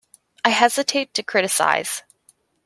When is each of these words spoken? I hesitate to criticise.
I 0.43 0.49
hesitate 0.49 1.13
to 1.13 1.21
criticise. 1.21 2.01